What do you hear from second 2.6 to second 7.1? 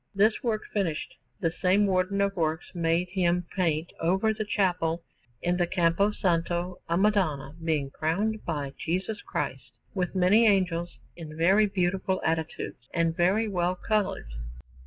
made him paint over the chapel in the Campo Santo a